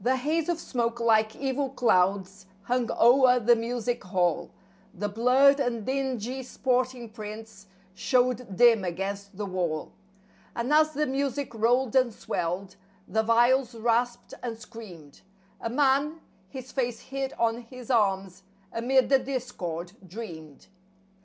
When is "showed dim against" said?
7.93-9.37